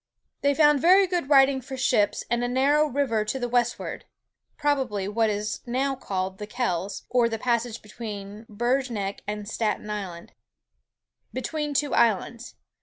[0.41, 4.05] "They found very good riding for ships, and a narrow river to the westward,"
[4.57, 9.91] (probably what is now called the Kells, or the passage between Bergen Neck and Staten
[9.91, 10.33] Island,)
[11.31, 12.55] "between two islands.